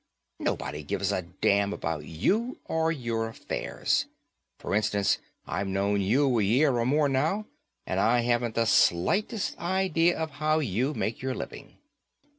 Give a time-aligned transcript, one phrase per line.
[0.39, 4.07] Nobody gives a damn about you or your affairs.
[4.57, 7.45] For instance, I've known you a year or more now,
[7.85, 11.77] and I haven't the slightest idea of how you make your living."